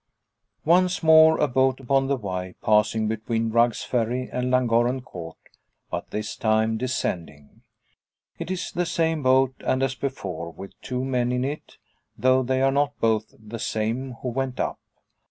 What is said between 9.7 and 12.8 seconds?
as before with two men in it; though they are